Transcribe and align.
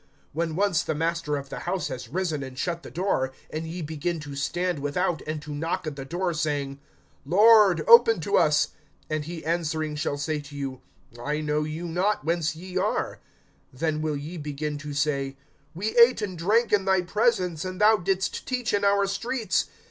(25)When 0.35 0.55
once 0.55 0.81
the 0.81 0.95
master 0.95 1.37
of 1.37 1.49
the 1.49 1.59
house 1.59 1.89
has 1.89 2.09
risen 2.09 2.41
and 2.41 2.57
shut 2.57 2.81
the 2.81 2.89
door, 2.89 3.31
and 3.51 3.67
ye 3.67 3.83
begin 3.83 4.19
to 4.21 4.35
stand 4.35 4.79
without, 4.79 5.21
and 5.27 5.43
to 5.43 5.53
knock 5.53 5.85
at 5.85 5.95
the 5.95 6.03
door, 6.05 6.33
saying, 6.33 6.79
Lord, 7.23 7.83
open 7.87 8.19
to 8.21 8.35
us, 8.35 8.69
and 9.11 9.25
he 9.25 9.45
answering 9.45 9.95
shall 9.95 10.17
say 10.17 10.39
to 10.39 10.55
you, 10.55 10.81
I 11.23 11.39
know 11.41 11.61
you 11.65 11.87
not 11.87 12.25
whence 12.25 12.55
ye 12.55 12.79
are; 12.79 13.19
(26)then 13.77 14.01
will 14.01 14.17
ye 14.17 14.37
begin 14.37 14.79
to 14.79 14.91
say, 14.95 15.37
We 15.75 15.95
ate 15.95 16.23
and 16.23 16.35
drank 16.35 16.73
in 16.73 16.85
thy 16.85 17.03
presence, 17.03 17.63
and 17.63 17.79
thou 17.79 17.97
didst 17.97 18.47
teach 18.47 18.73
in 18.73 18.83
our 18.83 19.05
streets. 19.05 19.65